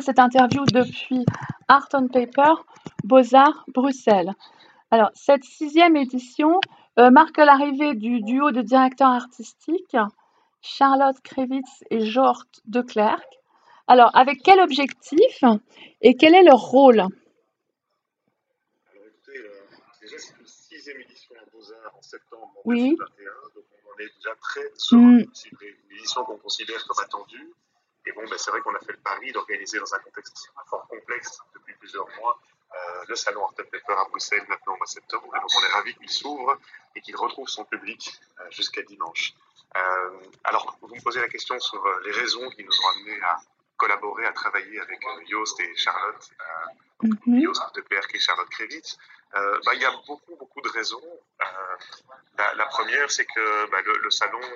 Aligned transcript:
cette 0.00 0.18
interview 0.18 0.64
depuis 0.66 1.24
Art 1.68 1.88
on 1.92 2.08
Paper, 2.08 2.54
Beaux-Arts, 3.04 3.64
Bruxelles. 3.68 4.32
Alors, 4.90 5.10
cette 5.14 5.44
sixième 5.44 5.96
édition 5.96 6.60
euh, 6.98 7.10
marque 7.10 7.38
l'arrivée 7.38 7.94
du 7.94 8.20
duo 8.22 8.50
de 8.50 8.62
directeurs 8.62 9.08
artistiques, 9.10 9.96
Charlotte 10.62 11.20
Krevitz 11.22 11.84
et 11.90 12.06
Jort 12.06 12.44
de 12.66 12.80
Klerk. 12.80 13.26
Alors, 13.86 14.10
avec 14.14 14.42
quel 14.42 14.60
objectif 14.60 15.44
et 16.00 16.14
quel 16.14 16.34
est 16.34 16.44
leur 16.44 16.60
rôle? 16.60 17.00
Alors, 17.00 17.12
écoutez, 19.06 19.38
euh, 19.38 19.50
déjà, 20.00 20.16
c'est 20.18 20.34
une 20.40 20.46
sixième 20.46 21.00
édition 21.00 21.34
à 21.40 21.50
Beaux-Arts 21.50 21.96
en 21.98 22.02
septembre 22.02 22.54
oui. 22.64 22.96
2021, 22.96 23.24
donc 23.54 23.64
on 23.86 24.00
est 24.00 24.14
déjà 24.16 24.34
très 24.40 24.72
sur 24.76 24.98
mm. 24.98 25.18
une 25.20 25.96
édition 25.98 26.24
qu'on 26.24 26.38
considère 26.38 26.82
comme 26.86 27.04
attendue. 27.04 27.52
Et 28.06 28.12
bon, 28.12 28.24
ben, 28.28 28.38
c'est 28.38 28.50
vrai 28.50 28.60
qu'on 28.60 28.74
a 28.74 28.80
fait 28.80 28.92
le 28.92 28.98
pari 28.98 29.32
d'organiser 29.32 29.78
dans 29.78 29.94
un 29.94 29.98
contexte 29.98 30.50
fort 30.68 30.86
complexe 30.88 31.38
depuis 31.54 31.74
plusieurs 31.74 32.08
mois 32.16 32.38
euh, 32.74 33.04
le 33.08 33.14
salon 33.14 33.44
Art 33.44 33.54
Pepper 33.54 33.78
à 33.88 34.04
Bruxelles 34.08 34.44
maintenant 34.48 34.74
au 34.74 34.76
mois 34.76 34.86
de 34.86 34.90
septembre. 34.90 35.32
Et 35.36 35.40
donc 35.40 35.50
on 35.56 35.64
est 35.64 35.72
ravis 35.72 35.94
qu'il 35.94 36.10
s'ouvre 36.10 36.58
et 36.96 37.00
qu'il 37.00 37.16
retrouve 37.16 37.48
son 37.48 37.64
public 37.64 38.20
euh, 38.40 38.50
jusqu'à 38.50 38.82
dimanche. 38.82 39.34
Euh, 39.76 40.10
alors, 40.44 40.76
vous 40.80 40.94
me 40.94 41.00
posez 41.00 41.20
la 41.20 41.28
question 41.28 41.58
sur 41.60 41.82
les 42.04 42.12
raisons 42.12 42.48
qui 42.50 42.64
nous 42.64 42.72
ont 42.72 42.88
amenés 42.96 43.20
à 43.22 43.38
collaborer, 43.76 44.26
à 44.26 44.32
travailler 44.32 44.80
avec 44.80 45.00
Joost 45.28 45.58
et 45.60 45.76
Charlotte, 45.76 46.30
mm 47.02 47.10
-hmm. 47.10 47.42
Joost 47.42 47.74
de 47.74 47.80
Klerk 47.80 48.14
et 48.14 48.20
Charlotte 48.20 48.50
Krevitz. 48.50 48.98
Bah, 49.64 49.74
il 49.74 49.80
y 49.80 49.84
a 49.84 49.94
beaucoup, 50.06 50.36
beaucoup 50.36 50.62
de 50.66 50.70
raisons. 50.78 51.08
La, 52.60 52.66
première, 52.66 53.10
c'est 53.10 53.26
que 53.34 53.44
bah, 53.70 53.80
le, 53.88 53.94
le, 54.06 54.10
salon 54.10 54.46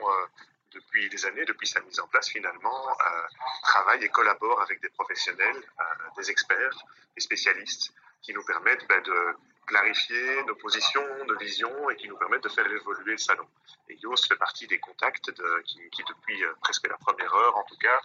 depuis 0.79 1.09
des 1.09 1.27
années, 1.27 1.45
depuis 1.45 1.67
sa 1.67 1.81
mise 1.81 2.01
en 2.01 2.09
place 2.09 2.29
finalement, 2.29 2.89
euh, 2.91 3.23
travaille 3.63 4.05
et 4.05 4.09
collabore 4.09 4.61
avec 4.63 4.81
des 4.81 4.89
professionnels, 4.91 5.63
euh, 5.81 5.85
des 6.17 6.31
experts, 6.31 6.77
des 7.15 7.21
spécialistes 7.21 7.93
qui 8.23 8.33
nous 8.33 8.45
permettent 8.45 8.87
ben, 8.89 9.01
de 9.03 9.19
clarifier 9.67 10.43
nos 10.45 10.55
positions, 10.55 11.07
nos 11.27 11.37
visions 11.37 11.91
et 11.91 11.97
qui 11.97 12.09
nous 12.09 12.17
permettent 12.17 12.45
de 12.45 12.49
faire 12.49 12.67
évoluer 12.67 13.13
le 13.13 13.19
salon. 13.19 13.47
Et 13.89 13.97
Yoast 14.03 14.27
fait 14.27 14.37
partie 14.37 14.67
des 14.67 14.79
contacts 14.79 15.31
qui, 15.65 16.03
depuis 16.09 16.45
euh, 16.45 16.53
presque 16.63 16.87
la 16.89 16.97
première 16.97 17.35
heure, 17.35 17.57
en 17.57 17.65
tout 17.65 17.77
cas, 17.77 18.01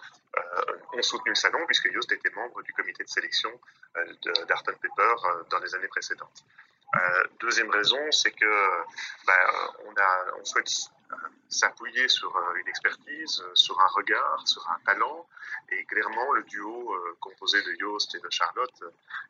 ont 0.92 1.02
soutenu 1.02 1.30
le 1.30 1.36
salon 1.36 1.64
puisque 1.66 1.86
Yoast 1.86 2.10
était 2.12 2.30
membre 2.30 2.62
du 2.62 2.72
comité 2.72 3.04
de 3.04 3.08
sélection 3.08 3.50
euh, 3.96 4.04
d'Art 4.48 4.64
Paper 4.64 5.14
dans 5.50 5.58
les 5.60 5.74
années 5.74 5.88
précédentes. 5.88 6.44
Deuxième 7.40 7.70
raison, 7.70 7.98
c'est 8.12 8.30
que 8.30 8.52
ben, 9.26 9.44
on, 9.86 9.94
a, 10.00 10.38
on 10.38 10.44
souhaite 10.44 10.70
s'appuyer 11.48 12.08
sur 12.08 12.34
euh, 12.36 12.54
une 12.56 12.68
expertise, 12.68 13.40
euh, 13.40 13.54
sur 13.54 13.80
un 13.80 13.86
regard, 13.88 14.42
sur 14.46 14.68
un 14.70 14.78
talent. 14.84 15.26
Et 15.70 15.84
clairement, 15.84 16.32
le 16.32 16.42
duo 16.44 16.94
euh, 16.94 17.16
composé 17.20 17.62
de 17.62 17.72
Yost 17.80 18.14
et 18.14 18.20
de 18.20 18.30
Charlotte 18.30 18.84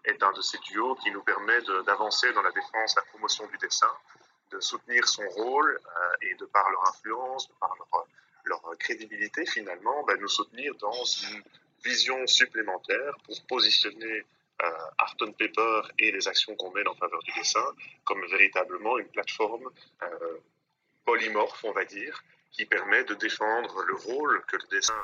est 0.05 0.23
un 0.23 0.33
de 0.33 0.41
ces 0.41 0.59
duos 0.59 0.95
qui 0.97 1.11
nous 1.11 1.23
permet 1.23 1.61
d'avancer 1.87 2.33
dans 2.33 2.43
la 2.43 2.51
défense, 2.53 2.97
la 2.97 3.03
promotion 3.03 3.47
du 3.47 3.59
dessin, 3.59 3.91
de 4.51 4.61
soutenir 4.61 5.07
son 5.07 5.27
rôle 5.31 5.81
et 6.23 6.35
de 6.35 6.45
par 6.47 6.71
leur 6.71 6.89
influence, 6.89 7.49
de 7.49 7.55
par 7.55 7.75
leur, 8.45 8.61
crédibilité 8.79 9.47
finalement, 9.47 10.05
bah, 10.05 10.15
nous 10.19 10.29
soutenir 10.29 10.75
dans 10.77 11.05
une 11.05 11.43
vision 11.83 12.27
supplémentaire 12.27 13.15
pour 13.25 13.41
positionner 13.47 14.25
euh, 14.63 14.71
Art 14.99 15.17
Paper 15.17 15.83
et 15.99 16.13
les 16.13 16.29
actions 16.29 16.55
qu'on 16.57 16.71
mène 16.73 16.87
en 16.87 16.95
faveur 16.95 17.23
du 17.23 17.33
dessin 17.33 17.65
comme 18.05 18.25
véritablement 18.27 18.99
une 18.99 19.09
plateforme 19.09 19.69
polymorphe, 21.05 21.65
on 21.65 21.73
va 21.73 21.85
dire, 21.85 22.23
qui 22.53 22.65
permet 22.67 23.05
de 23.05 23.15
défendre 23.15 23.83
le 23.87 23.95
rôle 23.95 24.43
que 24.49 24.57
le 24.57 24.77
dessin 24.77 24.95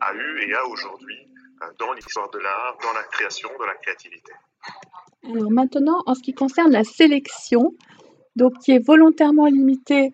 a 0.00 0.14
eu 0.14 0.48
et 0.48 0.54
a 0.54 0.66
aujourd'hui 0.66 1.18
euh, 1.62 1.66
dans 1.78 1.92
l'histoire 1.92 2.30
de 2.30 2.38
l'art, 2.38 2.78
dans 2.82 2.92
la 2.92 3.02
création, 3.04 3.48
dans 3.58 3.66
la 3.66 3.74
créativité. 3.74 4.32
Alors 5.24 5.50
maintenant, 5.50 6.02
en 6.06 6.14
ce 6.14 6.22
qui 6.22 6.34
concerne 6.34 6.72
la 6.72 6.84
sélection, 6.84 7.74
donc 8.36 8.58
qui 8.58 8.72
est 8.72 8.84
volontairement 8.84 9.46
limitée 9.46 10.12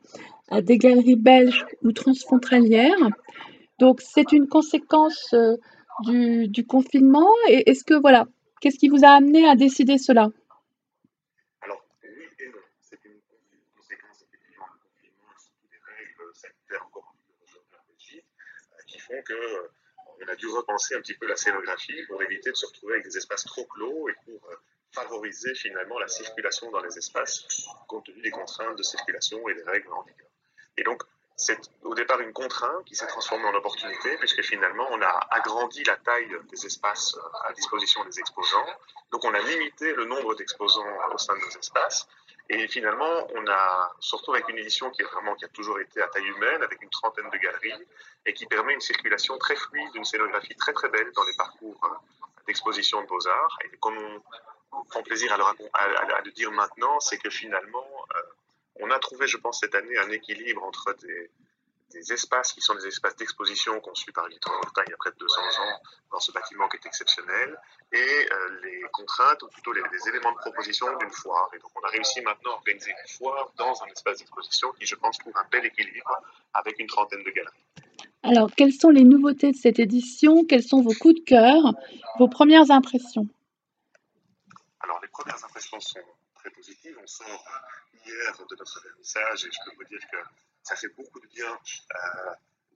à 0.51 0.63
des 0.63 0.79
galeries 0.79 1.17
belges 1.17 1.65
ou 1.83 1.93
transfrontalières, 1.93 3.09
donc 3.79 4.01
c'est 4.01 4.33
une 4.33 4.49
conséquence 4.49 5.33
euh, 5.33 5.57
du, 6.05 6.49
du, 6.49 6.67
confinement. 6.67 7.29
Et 7.49 7.71
est-ce 7.71 7.85
que 7.85 7.95
voilà, 7.95 8.27
qu'est-ce 8.61 8.79
qui 8.79 8.89
vous 8.89 9.05
a 9.05 9.11
amené 9.11 9.49
à 9.49 9.55
décider 9.55 9.97
cela? 9.97 10.29
Font 19.11 19.23
que 19.23 19.33
euh, 19.33 19.69
on 20.23 20.29
a 20.29 20.37
dû 20.37 20.47
repenser 20.49 20.95
un 20.95 21.01
petit 21.01 21.15
peu 21.15 21.27
la 21.27 21.37
scénographie 21.37 22.05
pour 22.07 22.23
éviter 22.23 22.51
de 22.51 22.57
se 22.57 22.67
retrouver 22.67 22.95
avec 22.95 23.07
des 23.07 23.17
espaces 23.17 23.45
trop 23.45 23.65
clos 23.67 24.09
et 24.09 24.15
pour 24.25 24.51
euh, 24.51 24.57
favoriser 24.93 25.55
finalement 25.55 25.99
la 25.99 26.09
circulation 26.09 26.71
dans 26.71 26.83
les 26.83 26.97
espaces 26.97 27.67
compte 27.89 28.07
tenu 28.07 28.21
des 28.21 28.31
contraintes 28.31 28.77
de 28.77 28.83
circulation 28.83 29.49
et 29.49 29.55
des 29.55 29.63
règles 29.63 29.93
en 29.93 30.03
vigueur. 30.03 30.29
Et 30.77 30.83
donc, 30.83 31.03
c'est 31.41 31.61
au 31.85 31.95
départ 31.95 32.21
une 32.21 32.33
contrainte 32.33 32.85
qui 32.85 32.95
s'est 32.95 33.07
transformée 33.07 33.47
en 33.47 33.55
opportunité 33.55 34.17
puisque 34.19 34.43
finalement 34.43 34.87
on 34.91 35.01
a 35.01 35.27
agrandi 35.31 35.83
la 35.85 35.97
taille 35.97 36.37
des 36.51 36.67
espaces 36.67 37.17
euh, 37.17 37.49
à 37.49 37.53
disposition 37.53 38.05
des 38.05 38.21
exposants. 38.21 38.67
Donc 39.11 39.25
on 39.25 39.33
a 39.35 39.41
limité 39.41 39.93
le 39.95 40.05
nombre 40.05 40.35
d'exposants 40.35 40.87
au 41.13 41.19
sein 41.19 41.35
de 41.35 41.41
nos 41.41 41.59
espaces 41.59 42.07
et 42.53 42.67
finalement, 42.67 43.29
on 43.37 43.47
a 43.47 43.95
surtout 44.01 44.33
avec 44.33 44.49
une 44.49 44.59
édition 44.59 44.91
qui 44.91 45.03
est 45.03 45.05
vraiment 45.05 45.37
qui 45.37 45.45
a 45.45 45.49
toujours 45.49 45.79
été 45.79 46.03
à 46.03 46.09
taille 46.09 46.27
humaine, 46.27 46.61
avec 46.65 46.83
une 46.83 46.91
trentaine 46.91 47.31
de 47.31 47.39
galeries, 47.39 47.87
et 48.27 48.35
qui 48.35 48.45
permet 48.47 48.75
une 48.75 48.81
circulation 48.81 49.39
très 49.39 49.55
fluide, 49.55 49.95
une 49.95 50.05
scénographie 50.05 50.57
très 50.57 50.73
très 50.73 50.89
belle 50.89 51.13
dans 51.13 51.23
les 51.23 51.37
parcours 51.37 51.79
euh, 51.85 51.95
d'exposition 52.49 53.03
de 53.03 53.07
beaux-arts. 53.07 53.57
Et 53.65 53.77
comme 53.77 53.97
on, 54.73 54.85
prend 54.91 55.03
plaisir 55.05 55.33
à 55.33 55.37
le, 55.37 55.45
à, 55.45 56.17
à 56.17 56.21
le 56.23 56.33
dire 56.33 56.51
maintenant, 56.51 56.99
c'est 56.99 57.19
que 57.19 57.31
finalement, 57.31 57.87
euh, 58.17 58.23
on 58.81 58.91
a 58.91 58.99
trouvé, 58.99 59.27
je 59.27 59.37
pense, 59.37 59.61
cette 59.61 59.75
année 59.75 59.97
un 59.99 60.11
équilibre 60.11 60.63
entre 60.65 60.95
des, 61.03 61.31
des 61.93 62.13
espaces 62.13 62.53
qui 62.53 62.61
sont 62.61 62.75
des 62.75 62.87
espaces 62.87 63.17
d'exposition 63.17 63.79
conçus 63.81 64.13
par 64.13 64.29
Guitron 64.29 64.53
il 64.87 64.91
y 64.91 64.93
a 64.93 64.97
près 64.97 65.11
de 65.11 65.17
200 65.17 65.41
ans 65.41 65.81
dans 66.13 66.21
ce 66.21 66.33
bâtiment 66.33 66.69
qui 66.69 66.77
est 66.77 66.87
exceptionnel 66.87 67.59
et 67.93 67.99
euh, 67.99 68.61
les 68.63 68.83
contraintes 68.93 69.43
ou 69.43 69.49
plutôt 69.49 69.73
les, 69.73 69.83
les 69.93 70.09
éléments 70.09 70.33
de 70.33 70.39
proposition 70.39 70.87
d'une 70.99 71.11
foire. 71.11 71.51
Et 71.55 71.59
donc 71.59 71.71
on 71.75 71.87
a 71.87 71.91
réussi 71.91 72.21
maintenant 72.23 72.53
à 72.53 72.55
organiser 72.55 72.91
une 72.91 73.09
foire 73.09 73.53
dans 73.57 73.83
un 73.83 73.87
espace 73.87 74.19
d'exposition 74.19 74.73
qui 74.73 74.87
je 74.87 74.95
pense 74.95 75.19
trouve 75.19 75.37
un 75.37 75.47
bel 75.51 75.65
équilibre 75.65 76.23
avec 76.55 76.79
une 76.79 76.87
trentaine 76.87 77.23
de 77.25 77.31
galeries. 77.31 77.65
Alors 78.23 78.51
quelles 78.55 78.73
sont 78.73 78.91
les 78.91 79.05
nouveautés 79.05 79.53
de 79.53 79.57
cette 79.57 79.79
édition? 79.79 80.45
Quels 80.45 80.63
sont 80.63 80.83
vos 80.83 80.95
coups 80.95 81.17
de 81.17 81.25
cœur? 81.25 81.75
Vos 82.19 82.29
premières 82.29 82.71
impressions? 82.71 83.27
Alors 84.81 85.01
les 85.03 85.09
premières 85.09 85.43
impressions 85.45 85.81
sont 85.81 86.01
très 86.37 86.51
positives. 86.51 86.97
On 87.03 87.07
sort 87.07 87.45
de 88.07 88.57
notre 88.57 88.83
vernissage 88.83 89.45
et 89.45 89.51
je 89.51 89.59
peux 89.65 89.77
vous 89.77 89.85
dire 89.85 90.01
que 90.11 90.17
ça 90.63 90.77
fait 90.77 90.89
beaucoup 90.89 91.21
de 91.21 91.27
bien 91.27 91.51
euh, 91.51 92.31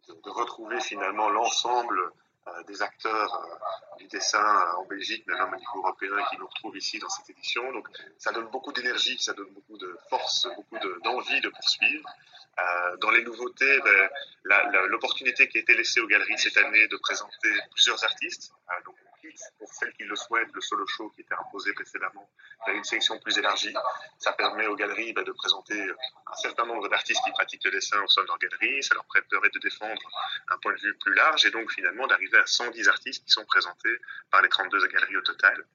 de, 0.09 0.31
retrouver 0.31 0.81
finalement 0.81 1.29
l'ensemble 1.31 2.13
euh, 2.47 2.63
des 2.65 2.83
acteurs 2.83 3.35
euh, 3.35 3.97
du 3.99 4.07
dessin 4.09 4.45
en 4.77 4.85
Belgique, 4.85 5.25
mais 5.27 5.35
même 5.35 5.53
au 5.53 5.57
niveau 5.57 5.79
européen, 5.79 6.17
qui 6.31 6.37
nous 6.39 6.47
retrouvent 6.47 6.77
ici 6.77 6.99
dans 6.99 7.09
cette 7.09 7.31
édition. 7.31 7.73
Donc 7.73 7.89
ça 8.19 8.33
donne 8.33 8.49
beaucoup 8.49 8.73
d'énergie, 8.73 9.19
ça 9.19 9.33
donne 9.33 9.51
beaucoup 9.53 9.79
de 9.79 9.97
force, 10.11 10.47
beaucoup 10.57 10.79
d'envie 11.03 11.41
de, 11.41 11.49
poursuivre. 11.49 12.09
Dans 13.01 13.11
les 13.11 13.25
nouveautés, 13.25 13.81
ben, 13.81 14.11
l'opportunité 14.87 15.49
qui 15.49 15.59
a 15.59 15.61
été 15.63 15.75
laissée 15.75 16.01
aux 16.01 16.07
galeries 16.07 16.39
cette 16.39 16.57
année 16.57 16.87
de 16.87 16.97
présenter 16.99 17.51
plusieurs 17.73 18.03
artistes. 18.05 18.53
Donc 18.85 18.94
pour 19.59 19.73
celles 19.73 19.93
qui 19.95 20.05
le 20.05 20.17
souhaitent, 20.17 20.53
le 20.53 20.61
solo 20.61 20.87
show 20.87 21.11
qui 21.11 21.23
était 21.23 21.35
imposé 21.35 21.73
précédemment 21.73 22.29
une 22.73 22.85
sélection 22.85 23.19
plus 23.19 23.37
élargie. 23.39 23.75
Ça 24.19 24.33
permet 24.33 24.67
aux 24.67 24.77
galeries 24.77 25.13
bah, 25.13 25.23
de 25.23 25.33
présenter 25.33 25.81
un 26.27 26.37
certain 26.37 26.67
nombre 26.67 26.89
d'artistes 26.89 27.21
qui 27.25 27.31
pratiquent 27.33 27.65
le 27.65 27.73
dessin 27.73 28.01
au 28.03 28.09
sein 28.09 28.23
de 28.23 28.29
leur 28.29 28.39
galerie. 28.39 28.83
Ça 28.83 28.95
leur 28.95 29.05
permet 29.31 29.51
de 29.51 29.59
défendre 29.59 30.01
un 30.49 30.59
point 30.59 30.73
de 30.73 30.81
vue 30.81 30.97
plus 30.99 31.15
large 31.15 31.45
et 31.47 31.51
donc 31.51 31.71
finalement 31.73 32.07
d'arriver 32.07 32.39
à 32.39 32.47
110 32.47 32.89
artistes 32.89 33.25
qui 33.25 33.31
sont 33.31 33.45
présentés 33.45 33.97
par 34.31 34.43
les 34.43 34.49
32 34.49 34.87
galeries 34.89 35.17
au 35.17 35.23
total. 35.23 35.67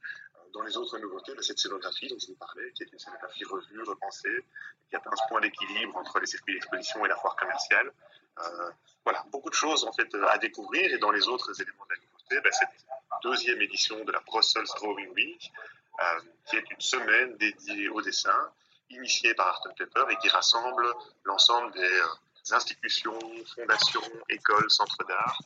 Dans 0.54 0.64
les 0.64 0.76
autres 0.78 0.98
nouveautés, 0.98 1.34
bah, 1.36 1.44
cette 1.44 1.60
scénographie 1.60 2.08
dont 2.08 2.18
je 2.20 2.28
vous 2.28 2.36
parlais, 2.36 2.72
qui 2.74 2.84
est 2.84 2.92
une 2.92 3.00
scénographie 3.00 3.46
revue, 3.46 3.84
repensée, 3.84 4.46
qui 4.90 4.96
atteint 4.96 5.16
ce 5.16 5.28
point 5.30 5.42
d'équilibre 5.42 5.96
entre 5.98 6.20
les 6.20 6.26
circuits 6.26 6.56
d'exposition 6.56 7.06
et 7.06 7.10
la 7.10 7.16
foire 7.16 7.36
commerciale. 7.36 7.92
Euh, 8.40 8.72
voilà, 9.04 9.24
beaucoup 9.32 9.50
de 9.50 9.56
choses 9.56 9.84
en 9.86 9.92
fait 9.94 10.08
à 10.16 10.38
découvrir 10.38 10.92
et 10.94 10.98
dans 10.98 11.12
les 11.12 11.28
autres 11.28 11.62
éléments 11.62 11.86
de 11.90 11.94
la 11.94 12.00
bah, 12.36 12.52
cette 12.52 12.86
deuxième 13.24 13.62
édition 13.62 14.04
de 14.04 14.12
la 14.12 14.20
Brussels 14.20 14.68
Drawing 14.78 15.10
Week, 15.14 15.52
euh, 16.00 16.04
qui 16.46 16.56
est 16.58 16.72
une 16.72 16.82
semaine 16.82 17.36
dédiée 17.38 17.90
au 17.90 18.02
dessin, 18.02 18.52
initiée 18.90 19.34
par 19.34 19.48
Art 19.48 19.62
Paper 19.78 20.12
et 20.12 20.16
qui 20.18 20.30
rassemble 20.30 20.86
l'ensemble 21.24 21.72
des 21.74 21.82
euh, 21.82 22.54
institutions, 22.56 23.20
fondations, 23.56 24.02
écoles, 24.30 24.70
centres 24.70 25.04
d'art, 25.08 25.40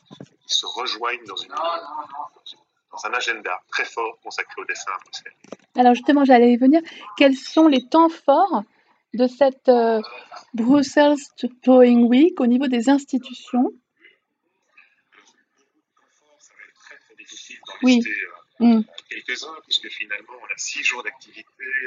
qui 0.46 0.54
se 0.54 0.66
rejoignent 0.66 1.24
dans 1.26 3.06
un 3.06 3.12
agenda 3.12 3.58
très 3.70 3.84
fort 3.84 4.18
consacré 4.22 4.62
au 4.62 4.64
dessin 4.64 4.92
à 4.92 4.98
Bruxelles. 5.02 5.32
Alors 5.76 5.94
justement, 5.94 6.24
j'allais 6.24 6.52
y 6.52 6.56
venir. 6.56 6.80
Quels 7.16 7.36
sont 7.36 7.66
les 7.66 7.86
temps 7.88 8.08
forts 8.08 8.62
de 9.12 9.26
cette 9.26 9.68
euh, 9.68 10.00
Brussels 10.54 11.16
Drawing 11.64 12.08
Week 12.08 12.40
au 12.40 12.46
niveau 12.46 12.68
des 12.68 12.88
institutions? 12.88 13.72
D'en 17.66 17.88
lister 17.88 18.16
mmh. 18.60 18.80
quelques-uns, 19.10 19.60
puisque 19.64 19.88
finalement, 19.88 20.34
on 20.40 20.46
a 20.46 20.56
six 20.56 20.82
jours 20.82 21.02
d'activité, 21.02 21.44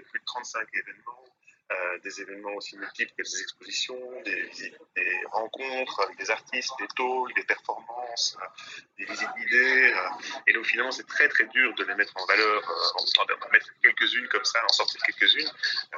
plus 0.09 0.19
de 0.19 0.25
35 0.25 0.68
événements, 0.74 1.24
euh, 1.69 2.00
des 2.00 2.21
événements 2.21 2.53
aussi 2.53 2.77
multiples 2.77 3.12
que 3.18 3.24
des 3.24 3.41
expositions, 3.41 4.00
des, 4.24 4.50
des, 4.95 5.21
rencontres 5.33 6.00
avec 6.00 6.18
des 6.18 6.31
artistes, 6.31 6.71
des 6.79 6.88
talks, 6.88 7.35
des 7.35 7.44
performances, 7.44 8.38
euh, 8.41 8.45
des 8.97 9.03
visites 9.03 9.27
guidées. 9.38 9.91
Euh, 9.94 10.09
et 10.47 10.53
donc 10.53 10.65
finalement, 10.65 10.91
c'est 10.91 11.07
très 11.07 11.27
très 11.27 11.44
dur 11.47 11.75
de 11.75 11.83
les 11.83 11.95
mettre 11.95 12.13
en 12.15 12.25
valeur, 12.25 12.63
en 12.95 13.25
d'en 13.25 13.50
mettre 13.51 13.68
quelques-unes 13.83 14.30
comme 14.30 14.45
ça, 14.45 14.63
en 14.63 14.71
sortir 14.71 15.01
quelques-unes. 15.01 15.51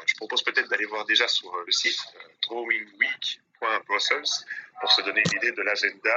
je 0.07 0.15
propose 0.15 0.41
peut-être 0.41 0.69
d'aller 0.69 0.85
voir 0.85 1.05
déjà 1.05 1.27
sur 1.27 1.55
le 1.55 1.71
site 1.71 1.99
drawingweek.brussels 2.47 4.45
pour 4.81 4.91
se 4.91 5.01
donner 5.03 5.21
une 5.23 5.37
idée 5.37 5.51
de 5.51 5.61
l'agenda 5.61 6.15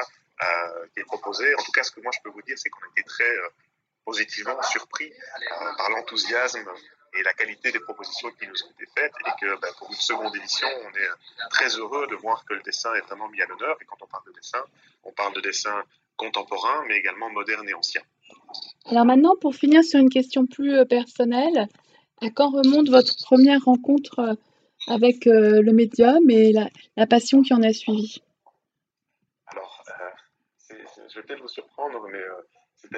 qui 0.92 1.00
est 1.00 1.04
proposé. 1.04 1.54
En 1.54 1.62
tout 1.62 1.72
cas, 1.72 1.82
ce 1.82 1.90
que 1.90 2.00
moi 2.00 2.10
je 2.14 2.20
peux 2.22 2.30
vous 2.30 2.42
dire, 2.42 2.56
c'est 2.58 2.68
qu'on 2.70 2.82
a 2.82 2.90
été 2.96 3.02
très 3.04 3.32
positivement 4.04 4.60
surpris 4.62 5.12
par 5.76 5.90
l'enthousiasme 5.90 6.68
et 7.14 7.22
la 7.22 7.32
qualité 7.34 7.70
des 7.72 7.80
propositions 7.80 8.30
qui 8.38 8.46
nous 8.46 8.62
ont 8.64 8.70
été 8.70 8.90
faites 8.96 9.12
et 9.26 9.30
que 9.40 9.60
ben, 9.60 9.68
pour 9.78 9.88
une 9.90 9.96
seconde 9.96 10.34
édition, 10.36 10.68
on 10.84 10.88
est 10.88 11.48
très 11.50 11.68
heureux 11.76 12.06
de 12.08 12.16
voir 12.16 12.44
que 12.44 12.54
le 12.54 12.62
dessin 12.62 12.94
est 12.94 13.02
vraiment 13.02 13.28
mis 13.28 13.40
à 13.42 13.46
l'honneur. 13.46 13.76
Et 13.80 13.84
quand 13.84 13.96
on 14.00 14.06
parle 14.06 14.24
de 14.26 14.32
dessin, 14.32 14.64
on 15.04 15.12
parle 15.12 15.34
de 15.34 15.40
dessin 15.40 15.82
contemporain, 16.16 16.84
mais 16.88 16.96
également 16.96 17.30
moderne 17.30 17.68
et 17.68 17.74
ancien. 17.74 18.02
Alors 18.86 19.04
maintenant, 19.04 19.34
pour 19.40 19.54
finir 19.54 19.82
sur 19.84 20.00
une 20.00 20.10
question 20.10 20.46
plus 20.46 20.74
euh, 20.74 20.84
personnelle, 20.84 21.68
à 22.20 22.30
quand 22.30 22.50
remonte 22.50 22.88
votre 22.88 23.14
première 23.22 23.64
rencontre 23.64 24.18
euh, 24.20 24.34
avec 24.88 25.26
euh, 25.26 25.62
le 25.62 25.72
médium 25.72 26.28
et 26.30 26.52
la, 26.52 27.06
passion 27.06 27.42
qui 27.42 27.54
en 27.54 27.62
a 27.62 27.72
suivi? 27.72 28.22
Je 31.12 31.20
vais 31.20 31.26
peut-être 31.26 31.42
vous 31.42 31.48
surprendre, 31.48 32.08
mais 32.08 32.22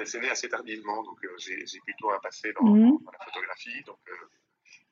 c'est 0.05 0.19
né 0.19 0.29
assez 0.29 0.49
tardivement, 0.49 1.03
donc 1.03 1.23
euh, 1.23 1.35
j'ai 1.37 1.79
plutôt 1.81 2.11
un 2.11 2.19
passé 2.19 2.53
dans, 2.53 2.65
mmh. 2.65 2.99
dans, 3.03 3.11
la 3.11 3.25
photographie. 3.25 3.83
Donc 3.85 3.99
euh, 4.09 4.13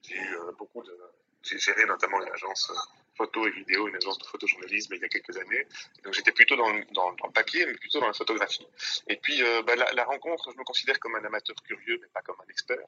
j'ai 0.02 0.16
eu 0.16 0.36
euh, 0.36 0.52
beaucoup 0.58 0.84
de. 0.84 0.98
J'ai 1.42 1.58
géré 1.58 1.86
notamment 1.86 2.22
une 2.22 2.32
agence 2.32 2.72
photo 3.16 3.48
et 3.48 3.52
vidéo, 3.52 3.88
une 3.88 3.96
agence 3.96 4.18
de 4.18 4.26
photojournalisme 4.26 4.94
il 4.96 5.02
y 5.02 5.06
a 5.06 5.08
quelques 5.08 5.38
années. 5.38 5.68
Donc 6.04 6.14
j'étais 6.14 6.32
plutôt 6.32 6.56
dans, 6.56 6.72
dans, 6.92 7.12
le 7.12 7.32
papier, 7.32 7.66
mais 7.66 7.74
plutôt 7.74 8.00
dans 8.00 8.08
la 8.08 8.14
photographie. 8.14 8.68
Et 9.08 9.18
puis 9.18 9.42
bah, 9.66 9.76
la, 9.76 10.04
rencontre, 10.04 10.52
je 10.52 10.58
me 10.58 10.64
considère 10.64 11.00
comme 11.00 11.16
un 11.16 11.24
amateur 11.24 11.56
curieux, 11.64 12.00
mais 12.02 12.08
pas 12.14 12.22
comme 12.22 12.38
un 12.44 12.50
expert. 12.50 12.86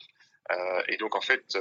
Euh, 0.51 0.83
et 0.87 0.97
donc 0.97 1.15
en 1.15 1.21
fait, 1.21 1.57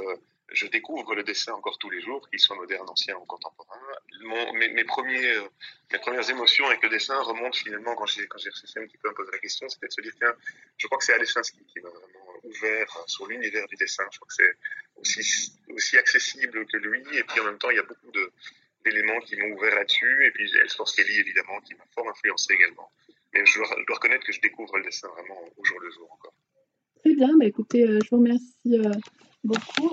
je 0.51 0.67
découvre 0.67 1.15
le 1.15 1.23
dessin 1.23 1.53
encore 1.53 1.77
tous 1.77 1.89
les 1.89 2.01
jours, 2.01 2.27
qu'il 2.29 2.39
soit 2.39 2.55
moderne, 2.55 2.87
ancien 2.89 3.15
ou 3.17 3.25
contemporain. 3.25 3.79
Mon, 4.21 4.53
mes, 4.53 4.83
premiers, 4.83 5.33
euh, 5.33 5.47
mes 5.91 5.99
premières 5.99 6.29
émotions 6.29 6.65
avec 6.67 6.83
le 6.83 6.89
dessin 6.89 7.19
remontent 7.21 7.57
finalement 7.57 7.95
quand 7.95 8.05
j'ai 8.05 8.27
quand 8.27 8.37
j'ai 8.37 8.49
reçu 8.49 8.65
un 8.77 8.85
petit 8.85 8.97
peu 8.97 9.09
me 9.09 9.15
poser 9.15 9.31
la 9.31 9.39
question, 9.39 9.67
c'était 9.69 9.87
de 9.87 9.91
se 9.91 10.01
dire 10.01 10.13
tiens, 10.17 10.33
je 10.77 10.87
crois 10.87 10.99
que 10.99 11.05
c'est 11.05 11.13
Alechinsky 11.13 11.65
qui 11.65 11.79
m'a 11.79 11.89
vraiment 11.89 12.39
ouvert 12.43 13.03
sur 13.07 13.25
l'univers 13.27 13.67
du 13.67 13.75
dessin. 13.75 14.03
Je 14.11 14.19
crois 14.19 14.27
que 14.27 14.35
c'est 14.35 14.57
aussi 14.97 15.97
accessible 15.97 16.65
que 16.65 16.77
lui, 16.77 17.01
et 17.17 17.23
puis 17.23 17.39
en 17.39 17.45
même 17.45 17.57
temps 17.57 17.69
il 17.69 17.77
y 17.77 17.79
a 17.79 17.83
beaucoup 17.83 18.11
d'éléments 18.85 19.19
qui 19.21 19.35
m'ont 19.35 19.55
ouvert 19.55 19.75
là-dessus, 19.75 20.25
et 20.25 20.31
puis 20.31 20.49
Elsforce 20.61 20.95
Kelly 20.95 21.19
évidemment 21.19 21.59
qui 21.61 21.73
m'a 21.75 21.85
fort 21.93 22.09
influencé 22.09 22.53
également. 22.53 22.89
Mais 23.33 23.45
je 23.45 23.57
dois, 23.57 23.67
je 23.77 23.85
dois, 23.85 23.95
reconnaître 23.95 24.25
que 24.25 24.31
je 24.31 24.39
découvre 24.39 24.77
le 24.77 24.83
dessin 24.83 25.09
vraiment 25.09 25.39
au 25.57 25.65
jour 25.65 25.79
le 25.79 25.91
jour 25.91 26.09
encore. 26.11 26.33
Très 27.03 27.13
bien, 27.13 27.37
bah 27.37 27.45
écoutez, 27.45 27.83
euh, 27.83 27.99
je 28.03 28.09
vous 28.09 28.17
remercie 28.17 28.79
euh, 28.79 28.91
beaucoup. 29.43 29.83